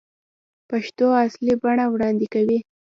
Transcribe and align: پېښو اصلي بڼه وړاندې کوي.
پېښو 0.69 1.07
اصلي 1.25 1.53
بڼه 1.61 1.85
وړاندې 1.89 2.25
کوي. 2.33 2.59